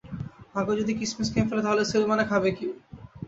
[0.53, 2.49] ভাগ্য যদি কিসমিস খেয়ে ফেলে তাহলে সুলেমান কী খাবে!